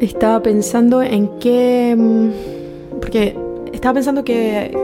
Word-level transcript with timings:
Estaba 0.00 0.42
pensando 0.42 1.02
en 1.02 1.28
qué... 1.38 1.94
mm, 1.96 2.98
Porque 3.00 3.36
estaba 3.72 3.94
pensando 3.94 4.24
que, 4.24 4.74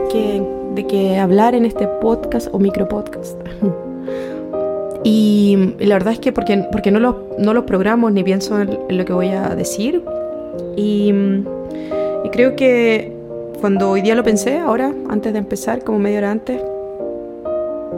de 0.75 0.87
que 0.87 1.17
hablar 1.17 1.55
en 1.55 1.65
este 1.65 1.87
podcast 1.87 2.47
o 2.51 2.59
micropodcast. 2.59 3.39
Y 5.03 5.55
la 5.79 5.95
verdad 5.95 6.11
es 6.11 6.19
que 6.19 6.33
porque, 6.33 6.65
porque 6.69 6.91
no, 6.91 6.99
lo, 6.99 7.29
no 7.37 7.53
lo 7.53 7.65
programo 7.65 8.09
ni 8.09 8.25
pienso 8.25 8.59
en, 8.59 8.77
lo 8.89 9.05
que 9.05 9.13
voy 9.13 9.29
a 9.29 9.55
decir. 9.55 10.03
Y, 10.75 11.13
y 12.25 12.29
creo 12.31 12.57
que 12.57 13.15
cuando 13.61 13.89
hoy 13.89 14.01
día 14.01 14.15
lo 14.15 14.23
pensé, 14.23 14.57
ahora, 14.57 14.93
antes 15.07 15.31
de 15.31 15.39
empezar, 15.39 15.85
como 15.85 15.99
media 15.99 16.17
hora 16.17 16.31
antes, 16.31 16.61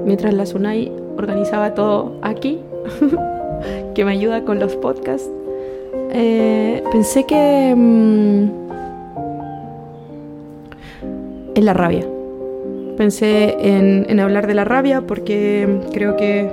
mientras 0.05 0.35
la 0.35 0.45
Sunai 0.45 0.91
organizaba 1.17 1.73
todo 1.73 2.11
aquí, 2.21 2.59
que 3.95 4.05
me 4.05 4.11
ayuda 4.11 4.45
con 4.45 4.59
los 4.59 4.75
podcasts, 4.75 5.29
eh, 6.11 6.83
pensé 6.91 7.25
que 7.25 7.73
mm, 7.75 8.49
en 11.55 11.65
la 11.65 11.73
rabia. 11.73 12.05
Pensé 12.97 13.55
en, 13.61 14.19
hablar 14.19 14.47
de 14.47 14.53
la 14.53 14.65
rabia 14.65 15.01
porque 15.01 15.79
creo 15.93 16.17
que 16.17 16.49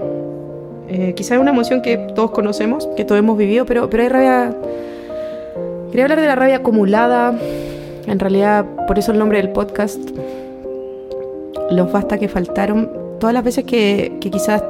eh, 0.88 1.14
quizá 1.16 1.34
es 1.34 1.40
una 1.40 1.50
emoción 1.50 1.82
que 1.82 1.96
todos 2.14 2.30
conocemos, 2.30 2.86
que 2.96 3.04
todos 3.04 3.18
hemos 3.18 3.36
vivido, 3.36 3.66
pero, 3.66 3.90
pero 3.90 4.02
hay 4.02 4.08
rabia... 4.08 4.56
Quería 5.90 6.04
hablar 6.04 6.20
de 6.20 6.26
la 6.26 6.36
rabia 6.36 6.56
acumulada, 6.56 7.38
en 8.06 8.18
realidad 8.18 8.66
por 8.86 8.98
eso 8.98 9.12
el 9.12 9.18
nombre 9.18 9.38
del 9.38 9.50
podcast, 9.50 9.98
los 11.70 11.90
basta 11.90 12.18
que 12.18 12.28
faltaron, 12.28 12.90
todas 13.18 13.32
las 13.32 13.42
veces 13.42 13.64
que 13.64 14.18
quizás 14.20 14.62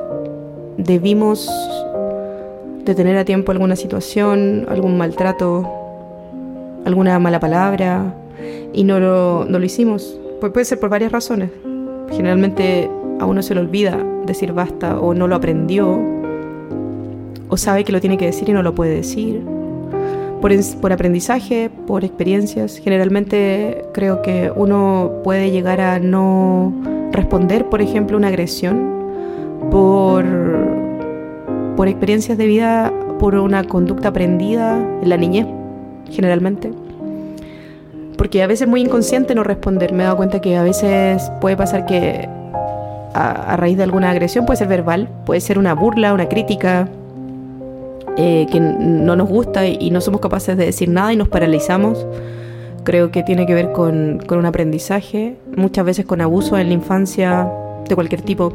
debimos 0.77 1.51
detener 2.86 3.18
a 3.18 3.24
tiempo 3.24 3.52
alguna 3.52 3.76
situación, 3.76 4.65
algún 4.68 4.96
maltrato, 4.96 5.68
alguna 6.84 7.18
mala 7.18 7.40
palabra, 7.40 8.15
y 8.73 8.84
no 8.84 9.01
lo, 9.01 9.45
no 9.45 9.59
lo 9.59 9.65
hicimos. 9.65 10.18
Pues 10.40 10.52
puede 10.52 10.65
ser 10.65 10.78
por 10.78 10.88
varias 10.88 11.12
razones. 11.12 11.51
Generalmente 12.10 12.88
a 13.18 13.26
uno 13.26 13.43
se 13.43 13.54
le 13.54 13.60
olvida 13.60 13.98
decir 14.24 14.52
basta 14.52 14.98
o 14.98 15.15
no 15.15 15.26
lo 15.26 15.37
aprendió, 15.37 15.98
o 17.48 17.56
sabe 17.56 17.84
que 17.84 17.93
lo 17.93 18.01
tiene 18.01 18.18
que 18.18 18.26
decir 18.26 18.48
y 18.48 18.52
no 18.52 18.62
lo 18.62 18.74
puede 18.74 18.95
decir. 18.95 19.43
Por, 20.40 20.52
por 20.80 20.93
aprendizaje, 20.93 21.71
por 21.87 22.04
experiencias. 22.04 22.78
Generalmente 22.78 23.84
creo 23.93 24.23
que 24.23 24.52
uno 24.54 25.10
puede 25.24 25.50
llegar 25.50 25.80
a 25.80 25.98
no 25.98 26.73
responder, 27.12 27.66
por 27.66 27.80
ejemplo, 27.80 28.16
una 28.16 28.28
agresión 28.28 28.95
por, 29.71 30.24
por 31.77 31.88
experiencias 31.88 32.38
de 32.38 32.46
vida, 32.46 32.93
por 33.19 33.35
una 33.35 33.65
conducta 33.65 34.09
aprendida 34.09 34.77
en 35.02 35.09
la 35.09 35.16
niñez, 35.16 35.46
generalmente. 36.10 36.73
Porque 38.16 38.43
a 38.43 38.46
veces 38.46 38.63
es 38.63 38.68
muy 38.68 38.80
inconsciente 38.80 39.35
no 39.35 39.45
responder. 39.45 39.93
Me 39.93 40.02
he 40.02 40.07
dado 40.07 40.16
cuenta 40.16 40.41
que 40.41 40.57
a 40.57 40.63
veces 40.63 41.30
puede 41.41 41.57
pasar 41.57 41.85
que 41.87 42.29
a, 43.15 43.57
raíz 43.57 43.77
de 43.77 43.83
alguna 43.83 44.10
agresión 44.10 44.46
puede 44.46 44.57
ser 44.57 44.68
verbal, 44.68 45.09
puede 45.24 45.41
ser 45.41 45.59
una 45.59 45.74
burla, 45.74 46.15
una 46.15 46.29
crítica 46.29 46.88
eh, 48.16 48.46
que 48.51 48.61
no 48.61 49.16
nos 49.16 49.29
gusta 49.29 49.66
y, 49.66 49.77
y 49.80 49.90
no 49.90 50.01
somos 50.01 50.21
capaces 50.21 50.57
de 50.57 50.66
decir 50.66 50.88
nada 50.88 51.13
y 51.13 51.16
nos 51.16 51.29
paralizamos. 51.29 52.07
Creo 52.85 53.11
que 53.11 53.23
tiene 53.23 53.46
que 53.46 53.55
ver 53.55 53.73
con, 53.73 54.23
con 54.27 54.38
un 54.38 54.46
aprendizaje, 54.46 55.37
muchas 55.57 55.85
veces 55.85 56.07
con 56.07 56.21
abuso 56.21 56.57
en 56.57 56.68
la 56.68 56.74
infancia 56.74 57.51
de 57.87 57.95
cualquier 57.95 58.23
tipo, 58.23 58.52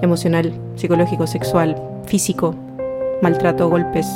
emocional, 0.00 0.52
psicológico, 0.76 1.26
sexual, 1.26 1.76
físico, 2.06 2.54
maltrato, 3.22 3.68
golpes. 3.68 4.06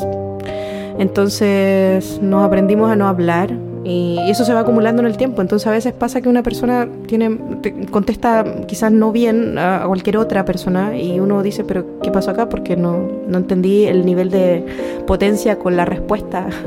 Entonces 0.99 2.21
nos 2.23 2.45
aprendimos 2.45 2.91
a 2.91 2.97
no 2.97 3.09
hablar 3.09 3.51
y 3.85 4.19
eso 4.29 4.45
se 4.45 4.53
va 4.53 4.61
acumulando 4.61 5.01
en 5.01 5.07
el 5.07 5.17
tiempo. 5.17 5.41
Entonces 5.41 5.67
a 5.67 5.71
veces 5.71 5.93
pasa 5.95 6.21
que 6.21 6.29
una 6.29 6.43
persona 6.43 6.87
tiene, 7.07 7.39
te- 7.63 7.87
contesta 7.87 8.45
quizás 8.67 8.93
no 8.93 9.11
bien 9.11 9.57
a 9.59 9.85
cualquier 9.87 10.19
otra 10.19 10.45
persona 10.45 10.97
y 10.99 11.19
uno 11.19 11.43
dice, 11.43 11.65
pero 11.65 11.85
¿qué 12.03 12.11
pasó 12.11 12.33
acá? 12.33 12.49
Porque 12.51 12.77
no, 12.77 12.99
no 13.27 13.39
entendí 13.39 13.85
el 13.87 14.05
nivel 14.05 14.31
de 14.31 14.67
potencia 15.07 15.59
con 15.59 15.77
la 15.77 15.85
respuesta. 15.85 16.47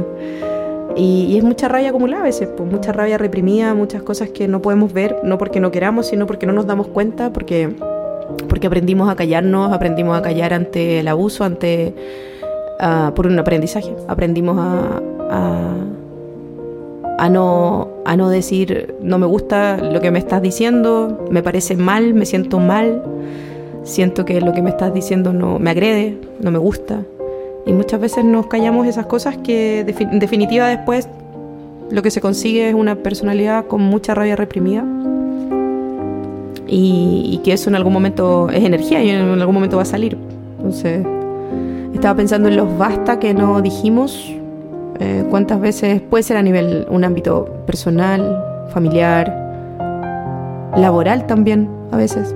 Y, 0.95 1.25
y 1.31 1.37
es 1.39 1.43
mucha 1.43 1.67
rabia 1.67 1.89
acumulada 1.89 2.21
a 2.21 2.25
veces, 2.25 2.47
pues, 2.55 2.71
mucha 2.71 2.91
rabia 2.91 3.17
reprimida, 3.17 3.73
muchas 3.73 4.03
cosas 4.03 4.29
que 4.29 4.47
no 4.47 4.61
podemos 4.61 4.93
ver, 4.93 5.21
no 5.23 5.39
porque 5.39 5.59
no 5.59 5.71
queramos, 5.71 6.05
sino 6.05 6.27
porque 6.27 6.45
no 6.45 6.53
nos 6.53 6.67
damos 6.67 6.85
cuenta, 6.85 7.33
porque, 7.33 7.75
porque 8.49 8.67
aprendimos 8.67 9.09
a 9.09 9.15
callarnos, 9.15 9.71
aprendimos 9.71 10.17
a 10.17 10.21
callar 10.21 10.53
ante 10.53 10.99
el 10.99 11.07
abuso, 11.07 11.43
ante 11.43 11.93
ah, 12.79 13.11
por 13.15 13.27
un 13.27 13.37
aprendizaje. 13.39 13.95
Aprendimos 14.07 14.57
a, 14.57 15.01
a, 15.29 15.75
a 17.17 17.29
no, 17.29 17.89
a 18.05 18.15
no 18.15 18.29
decir 18.29 18.95
no 19.01 19.17
me 19.17 19.25
gusta 19.25 19.77
lo 19.77 20.01
que 20.01 20.11
me 20.11 20.19
estás 20.19 20.41
diciendo, 20.41 21.25
me 21.29 21.43
parece 21.43 21.75
mal, 21.75 22.13
me 22.13 22.25
siento 22.25 22.59
mal, 22.59 23.03
siento 23.83 24.25
que 24.25 24.41
lo 24.41 24.53
que 24.53 24.61
me 24.61 24.69
estás 24.69 24.93
diciendo 24.93 25.33
no 25.33 25.59
me 25.59 25.69
agrede, 25.69 26.17
no 26.39 26.51
me 26.51 26.59
gusta. 26.59 27.01
Y 27.65 27.71
muchas 27.71 28.01
veces 28.01 28.25
nos 28.25 28.47
callamos 28.47 28.87
esas 28.87 29.05
cosas 29.05 29.37
que 29.37 29.79
en 29.79 30.19
definitiva 30.19 30.67
después 30.67 31.07
lo 31.89 32.01
que 32.01 32.11
se 32.11 32.21
consigue 32.21 32.69
es 32.69 32.75
una 32.75 32.95
personalidad 32.95 33.67
con 33.67 33.81
mucha 33.81 34.13
rabia 34.15 34.35
reprimida. 34.35 34.83
Y, 36.75 37.39
que 37.43 37.53
eso 37.53 37.69
en 37.69 37.75
algún 37.75 37.93
momento 37.93 38.49
es 38.49 38.63
energía 38.63 39.03
y 39.03 39.09
en 39.11 39.39
algún 39.39 39.53
momento 39.53 39.77
va 39.77 39.83
a 39.83 39.85
salir. 39.85 40.17
Entonces, 40.57 41.05
estaba 41.93 42.15
pensando 42.15 42.49
en 42.49 42.57
los 42.57 42.77
basta 42.77 43.19
que 43.19 43.33
no 43.33 43.61
dijimos. 43.61 44.33
eh, 44.99 45.25
cuántas 45.29 45.59
veces 45.59 46.01
puede 46.01 46.23
ser 46.23 46.37
a 46.37 46.41
nivel, 46.43 46.85
un 46.89 47.03
ámbito 47.03 47.45
personal, 47.65 48.43
familiar, 48.69 49.27
laboral 50.77 51.25
también, 51.25 51.67
a 51.91 51.97
veces. 51.97 52.35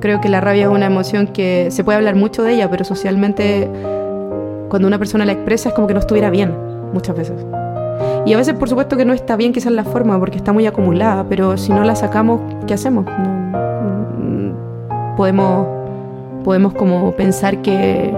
Creo 0.00 0.20
que 0.20 0.28
la 0.28 0.40
rabia 0.40 0.64
es 0.64 0.68
una 0.68 0.86
emoción 0.86 1.28
que 1.28 1.68
se 1.70 1.84
puede 1.84 1.98
hablar 1.98 2.16
mucho 2.16 2.42
de 2.42 2.54
ella, 2.54 2.70
pero 2.70 2.84
socialmente 2.84 3.68
cuando 4.68 4.88
una 4.88 4.98
persona 4.98 5.24
la 5.24 5.32
expresa 5.32 5.68
es 5.68 5.74
como 5.74 5.86
que 5.86 5.94
no 5.94 6.00
estuviera 6.00 6.30
bien, 6.30 6.54
muchas 6.92 7.14
veces. 7.14 7.36
Y 8.24 8.32
a 8.34 8.36
veces 8.36 8.54
por 8.54 8.68
supuesto 8.68 8.96
que 8.96 9.04
no 9.04 9.12
está 9.12 9.36
bien 9.36 9.52
quizás 9.52 9.72
la 9.72 9.84
forma 9.84 10.18
porque 10.18 10.36
está 10.36 10.52
muy 10.52 10.66
acumulada, 10.66 11.24
pero 11.28 11.56
si 11.56 11.72
no 11.72 11.82
la 11.82 11.96
sacamos, 11.96 12.40
¿qué 12.66 12.74
hacemos? 12.74 13.04
No- 13.04 14.08
mm, 14.18 15.16
podemos, 15.16 15.66
podemos 16.44 16.72
como 16.74 17.12
pensar 17.12 17.58
que, 17.62 18.12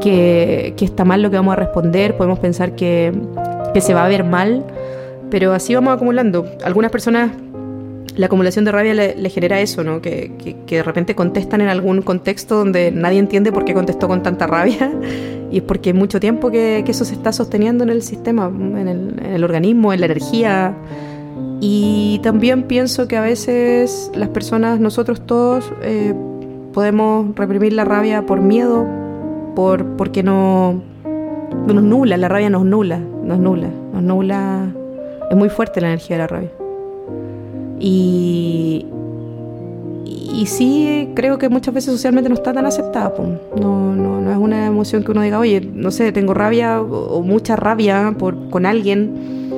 que, 0.00 0.74
que 0.76 0.84
está 0.84 1.04
mal 1.04 1.20
lo 1.22 1.30
que 1.30 1.36
vamos 1.36 1.52
a 1.52 1.56
responder, 1.56 2.16
podemos 2.16 2.38
pensar 2.38 2.72
que, 2.72 3.12
que 3.74 3.80
se 3.82 3.92
va 3.94 4.04
a 4.04 4.08
ver 4.08 4.24
mal, 4.24 4.64
pero 5.30 5.52
así 5.52 5.74
vamos 5.74 5.94
acumulando. 5.94 6.46
Algunas 6.64 6.90
personas 6.90 7.30
la 8.18 8.26
acumulación 8.26 8.64
de 8.64 8.72
rabia 8.72 8.94
le, 8.94 9.30
genera 9.30 9.60
eso, 9.60 9.84
¿no? 9.84 10.02
Que, 10.02 10.32
de 10.66 10.82
repente 10.82 11.14
contestan 11.14 11.60
en 11.60 11.68
algún 11.68 12.02
contexto 12.02 12.56
donde 12.56 12.90
nadie 12.90 13.20
entiende 13.20 13.52
por 13.52 13.64
qué 13.64 13.74
contestó 13.74 14.08
con 14.08 14.24
tanta 14.24 14.48
rabia 14.48 14.92
y 15.52 15.58
es 15.58 15.62
porque 15.62 15.94
mucho 15.94 16.18
tiempo 16.18 16.50
que, 16.50 16.84
eso 16.86 17.04
se 17.04 17.14
está 17.14 17.32
sosteniendo 17.32 17.84
en 17.84 17.90
el 17.90 18.02
sistema, 18.02 18.48
en 18.48 19.20
el, 19.24 19.44
organismo, 19.44 19.92
en 19.92 20.00
la 20.00 20.06
energía. 20.06 20.74
Y 21.60 22.20
también 22.24 22.64
pienso 22.64 23.06
que 23.06 23.16
a 23.16 23.20
veces 23.20 24.10
las 24.16 24.30
personas, 24.30 24.80
nosotros 24.80 25.24
todos, 25.24 25.72
eh, 25.82 26.12
podemos 26.72 27.36
reprimir 27.36 27.72
la 27.72 27.84
rabia 27.84 28.26
por 28.26 28.40
miedo, 28.40 28.84
por, 29.54 29.96
porque 29.96 30.24
no 30.24 30.82
nos 31.68 31.82
nula, 31.84 32.16
la 32.16 32.26
rabia 32.26 32.50
nos 32.50 32.64
nula, 32.64 32.98
nos 32.98 33.38
nula, 33.38 33.68
nos 33.92 34.02
nula. 34.02 34.74
Es 35.30 35.36
muy 35.36 35.50
fuerte 35.50 35.80
la 35.80 35.88
energía 35.88 36.16
de 36.16 36.22
la 36.22 36.26
rabia. 36.26 36.50
Y, 37.80 38.86
y 40.04 40.46
sí 40.46 41.10
creo 41.14 41.38
que 41.38 41.48
muchas 41.48 41.74
veces 41.74 41.92
socialmente 41.92 42.28
no 42.28 42.34
está 42.34 42.52
tan 42.52 42.66
aceptada. 42.66 43.12
No, 43.60 43.94
no, 43.94 44.20
no 44.20 44.30
es 44.30 44.36
una 44.36 44.66
emoción 44.66 45.02
que 45.04 45.10
uno 45.12 45.22
diga, 45.22 45.38
oye, 45.38 45.60
no 45.60 45.90
sé, 45.90 46.12
tengo 46.12 46.34
rabia 46.34 46.80
o, 46.80 47.22
mucha 47.22 47.56
rabia 47.56 48.14
por, 48.18 48.50
con 48.50 48.66
alguien, 48.66 49.50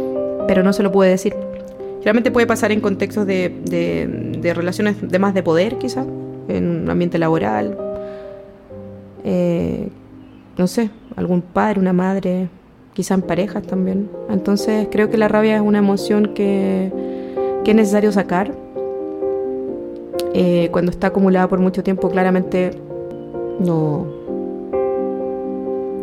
pero 0.47 0.63
no 0.63 0.73
se 0.73 0.83
lo 0.83 0.93
puede 0.93 1.11
decir. 1.11 1.35
Realmente 2.03 2.31
puede 2.31 2.47
pasar 2.47 2.73
en 2.73 2.81
contextos 2.81 3.27
de, 3.27 3.55
de, 3.65 4.39
de 4.41 4.55
relaciones 4.55 4.97
de 5.07 5.19
más 5.19 5.35
de 5.35 5.43
poder, 5.43 5.77
quizás, 5.77 6.07
en 6.49 6.83
un 6.83 6.91
ambiente 6.91 7.19
laboral. 7.19 7.77
Eh, 9.25 9.89
no 10.57 10.67
sé, 10.67 10.91
algún 11.17 11.43
padre, 11.43 11.81
una 11.81 11.93
madre, 11.93 12.49
quizá 12.95 13.15
en 13.15 13.23
parejas 13.23 13.63
también. 13.65 14.09
Entonces 14.31 14.89
creo 14.91 15.11
que 15.11 15.19
la 15.19 15.29
rabia 15.29 15.57
es 15.57 15.63
una 15.63 15.79
emoción 15.79 16.35
que, 16.35 16.91
que 17.65 17.71
es 17.73 17.77
necesario 17.77 18.13
sacar. 18.13 18.53
Eh, 20.33 20.69
cuando 20.71 20.91
está 20.91 21.09
acumulada 21.09 21.49
por 21.49 21.59
mucho 21.59 21.83
tiempo, 21.83 22.09
claramente 22.09 22.71
no, 23.59 24.07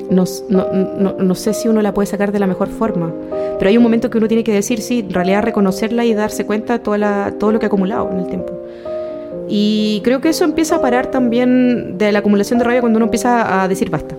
no, 0.10 0.26
no, 0.50 1.14
no, 1.14 1.36
sé 1.36 1.54
si 1.54 1.68
uno 1.68 1.82
la 1.82 1.94
puede 1.94 2.08
sacar 2.08 2.32
de 2.32 2.40
la 2.40 2.48
mejor 2.48 2.68
forma. 2.70 3.14
Pero 3.58 3.70
hay 3.70 3.78
un 3.78 3.84
momento 3.84 4.10
que 4.10 4.18
uno 4.18 4.28
tiene 4.28 4.44
que 4.44 4.54
decir, 4.54 4.82
sí, 4.82 5.00
en 5.00 5.14
realidad 5.14 5.44
reconocerla 5.44 6.06
y 6.06 6.14
darse 6.14 6.46
cuenta 6.46 6.74
de 6.74 6.80
toda 6.80 6.98
la, 6.98 7.34
todo 7.40 7.52
lo 7.52 7.60
que 7.60 7.66
ha 7.66 7.68
acumulado 7.68 8.10
en 8.12 8.20
el 8.20 8.28
tiempo. 8.28 8.54
Y 9.50 10.02
creo 10.04 10.20
que 10.22 10.30
eso 10.30 10.44
empieza 10.44 10.76
a 10.76 10.82
parar 10.82 11.08
también 11.08 11.98
de 11.98 12.12
la 12.12 12.20
acumulación 12.20 12.60
de 12.60 12.66
rabia 12.66 12.82
cuando 12.82 12.98
uno 12.98 13.06
empieza 13.06 13.64
a 13.64 13.68
decir 13.68 13.90
basta. 13.90 14.16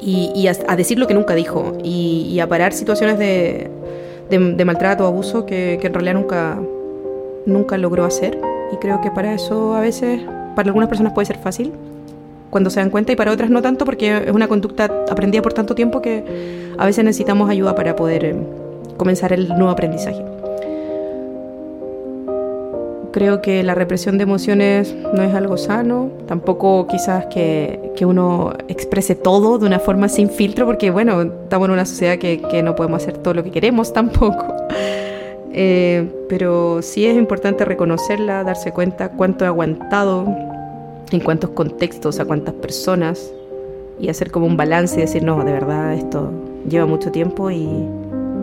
Y, 0.00 0.30
y, 0.34 0.46
a, 0.46 0.76
decir 0.76 0.98
lo 0.98 1.06
que 1.06 1.14
nunca 1.14 1.34
dijo 1.34 1.76
y, 1.82 2.38
a 2.38 2.48
parar 2.48 2.72
situaciones 2.72 3.18
de, 3.18 3.68
de, 4.30 4.64
maltrato 4.64 5.04
o 5.04 5.06
abuso 5.06 5.46
que, 5.46 5.78
que, 5.80 5.86
en 5.86 5.94
realidad 5.94 6.14
nunca, 6.14 6.58
nunca 7.46 7.78
logró 7.78 8.04
hacer. 8.04 8.38
Y 8.72 8.76
creo 8.76 9.00
que 9.00 9.10
para 9.10 9.34
eso 9.34 9.74
a 9.74 9.80
veces, 9.80 10.20
para 10.54 10.68
algunas 10.68 10.88
personas 10.88 11.12
puede 11.12 11.26
ser 11.26 11.38
fácil 11.38 11.72
cuando 12.50 12.70
se 12.70 12.80
dan 12.80 12.90
cuenta 12.90 13.12
y 13.12 13.16
para 13.16 13.32
otras 13.32 13.50
no 13.50 13.62
tanto 13.62 13.84
porque 13.84 14.24
es 14.26 14.32
una 14.32 14.48
conducta 14.48 15.04
aprendida 15.10 15.42
por 15.42 15.52
tanto 15.52 15.74
tiempo 15.74 16.00
que 16.00 16.24
a 16.78 16.86
veces 16.86 17.04
necesitamos 17.04 17.50
ayuda 17.50 17.74
para 17.74 17.94
poder 17.96 18.24
eh, 18.24 18.36
comenzar 18.96 19.32
el 19.32 19.48
nuevo 19.48 19.70
aprendizaje. 19.70 20.24
Creo 23.12 23.40
que 23.40 23.62
la 23.62 23.74
represión 23.74 24.18
de 24.18 24.24
emociones 24.24 24.94
no 25.14 25.22
es 25.22 25.34
algo 25.34 25.56
sano, 25.56 26.10
tampoco 26.26 26.86
quizás 26.86 27.26
que, 27.26 27.92
que 27.96 28.04
uno 28.04 28.52
exprese 28.68 29.14
todo 29.14 29.58
de 29.58 29.66
una 29.66 29.78
forma 29.78 30.08
sin 30.08 30.28
filtro, 30.28 30.66
porque 30.66 30.90
bueno, 30.90 31.22
estamos 31.22 31.68
en 31.68 31.72
una 31.72 31.86
sociedad 31.86 32.18
que, 32.18 32.42
que 32.50 32.62
no 32.62 32.76
podemos 32.76 33.02
hacer 33.02 33.18
todo 33.18 33.34
lo 33.34 33.44
que 33.44 33.50
queremos 33.50 33.92
tampoco. 33.94 34.44
Eh, 35.52 36.08
pero 36.28 36.82
sí 36.82 37.06
es 37.06 37.16
importante 37.16 37.64
reconocerla, 37.64 38.44
darse 38.44 38.72
cuenta 38.72 39.10
cuánto 39.10 39.44
he 39.44 39.48
aguantado, 39.48 40.26
en 41.10 41.20
cuántos 41.20 41.50
contextos, 41.50 42.20
a 42.20 42.26
cuántas 42.26 42.54
personas, 42.54 43.32
y 43.98 44.08
hacer 44.08 44.30
como 44.30 44.46
un 44.46 44.56
balance 44.56 44.98
y 44.98 45.00
decir, 45.00 45.22
no, 45.22 45.42
de 45.44 45.52
verdad 45.52 45.94
esto 45.94 46.30
lleva 46.68 46.86
mucho 46.86 47.10
tiempo 47.10 47.50
y, 47.50 47.68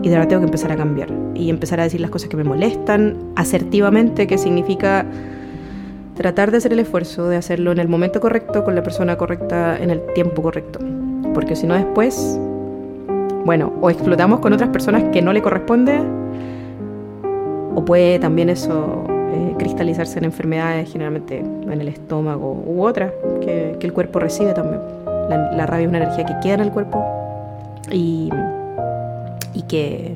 y 0.02 0.08
de 0.08 0.14
verdad 0.14 0.28
tengo 0.28 0.40
que 0.40 0.46
empezar 0.46 0.72
a 0.72 0.76
cambiar 0.76 1.08
y 1.34 1.50
empezar 1.50 1.80
a 1.80 1.84
decir 1.84 2.00
las 2.00 2.10
cosas 2.10 2.28
que 2.28 2.36
me 2.36 2.44
molestan 2.44 3.16
asertivamente, 3.34 4.26
que 4.26 4.38
significa 4.38 5.06
tratar 6.14 6.50
de 6.50 6.58
hacer 6.58 6.72
el 6.72 6.80
esfuerzo 6.80 7.28
de 7.28 7.36
hacerlo 7.36 7.72
en 7.72 7.78
el 7.78 7.88
momento 7.88 8.20
correcto, 8.20 8.64
con 8.64 8.74
la 8.74 8.82
persona 8.82 9.16
correcta, 9.16 9.78
en 9.78 9.90
el 9.90 10.00
tiempo 10.14 10.42
correcto. 10.42 10.80
Porque 11.34 11.54
si 11.56 11.66
no 11.66 11.74
después, 11.74 12.38
bueno, 13.44 13.72
o 13.80 13.90
explotamos 13.90 14.40
con 14.40 14.52
otras 14.52 14.70
personas 14.70 15.04
que 15.12 15.22
no 15.22 15.32
le 15.32 15.42
corresponde, 15.42 16.00
o 17.74 17.84
puede 17.84 18.18
también 18.18 18.48
eso 18.48 19.04
eh, 19.08 19.54
cristalizarse 19.58 20.18
en 20.18 20.24
enfermedades, 20.24 20.90
generalmente 20.90 21.38
en 21.38 21.80
el 21.80 21.88
estómago 21.88 22.62
u 22.66 22.82
otras, 22.82 23.12
que, 23.42 23.76
el 23.78 23.92
cuerpo 23.92 24.18
recibe 24.18 24.52
también. 24.52 24.80
La, 25.28 25.52
la 25.52 25.66
rabia 25.66 25.84
es 25.84 25.88
una 25.88 25.98
energía 25.98 26.24
que 26.24 26.34
queda 26.42 26.54
en 26.54 26.60
el 26.60 26.70
cuerpo 26.70 27.04
y 27.92 28.30
y 29.56 29.62
que, 29.62 30.12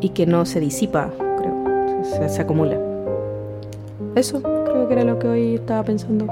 y 0.00 0.10
que 0.10 0.24
no 0.24 0.46
se 0.46 0.60
disipa, 0.60 1.10
creo, 1.38 2.28
se, 2.28 2.40
acumula. 2.40 2.78
Eso 4.14 4.40
creo 4.40 4.86
que 4.86 4.94
era 4.94 5.04
lo 5.04 5.18
que 5.18 5.26
hoy 5.26 5.54
estaba 5.56 5.82
pensando. 5.82 6.26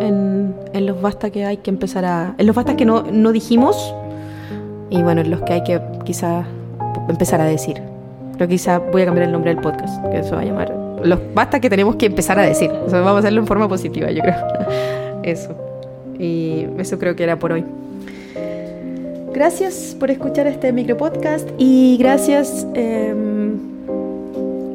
En, 0.00 0.54
en, 0.72 0.86
los 0.86 1.00
basta 1.00 1.30
que 1.30 1.44
hay 1.44 1.58
que 1.58 1.70
empezar 1.70 2.04
a... 2.04 2.34
En 2.38 2.46
los 2.46 2.56
basta 2.56 2.76
que 2.76 2.84
no, 2.84 3.02
no 3.02 3.30
dijimos 3.30 3.94
y 4.90 5.02
bueno, 5.02 5.20
en 5.20 5.30
los 5.30 5.42
que 5.42 5.52
hay 5.52 5.62
que 5.62 5.80
quizás 6.04 6.46
empezar 7.08 7.40
a 7.40 7.44
decir. 7.44 7.80
Pero 8.38 8.48
quizás 8.48 8.80
voy 8.90 9.02
a 9.02 9.04
cambiar 9.04 9.26
el 9.26 9.32
nombre 9.32 9.54
del 9.54 9.62
podcast, 9.62 10.02
que 10.10 10.20
eso 10.20 10.34
va 10.36 10.40
a 10.40 10.44
llamar... 10.44 10.74
Los 11.04 11.20
basta 11.34 11.60
que 11.60 11.68
tenemos 11.68 11.96
que 11.96 12.06
empezar 12.06 12.38
a 12.38 12.42
decir. 12.42 12.70
O 12.70 12.88
sea, 12.88 13.00
vamos 13.00 13.16
a 13.16 13.18
hacerlo 13.18 13.40
en 13.40 13.46
forma 13.46 13.68
positiva, 13.68 14.10
yo 14.10 14.22
creo. 14.22 14.36
Eso. 15.22 15.54
Y 16.18 16.66
eso 16.78 16.98
creo 16.98 17.14
que 17.16 17.24
era 17.24 17.38
por 17.38 17.52
hoy. 17.52 17.64
Gracias 19.34 19.96
por 19.98 20.12
escuchar 20.12 20.46
este 20.46 20.72
micro 20.72 20.96
podcast 20.96 21.50
y 21.58 21.96
gracias 21.98 22.64
em, 22.74 23.58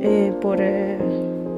eh, 0.03 0.33
por, 0.41 0.57
eh, 0.59 0.97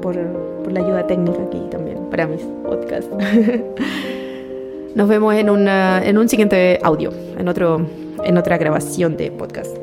por, 0.00 0.16
por, 0.62 0.72
la 0.72 0.78
ayuda 0.78 1.04
técnica 1.08 1.42
aquí 1.42 1.60
también 1.68 1.98
para 2.10 2.28
mis 2.28 2.42
podcasts. 2.64 3.10
Nos 4.94 5.08
vemos 5.08 5.34
en, 5.34 5.50
una, 5.50 6.00
en 6.06 6.16
un 6.16 6.28
siguiente 6.28 6.78
audio, 6.84 7.10
en, 7.36 7.48
otro, 7.48 7.84
en 8.22 8.38
otra 8.38 8.56
grabación 8.56 9.16
de 9.16 9.32
podcast. 9.32 9.81